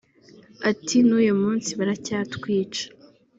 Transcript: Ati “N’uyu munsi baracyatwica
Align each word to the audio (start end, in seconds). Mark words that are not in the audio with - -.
Ati 0.69 0.97
“N’uyu 1.07 1.33
munsi 1.41 1.69
baracyatwica 1.79 2.85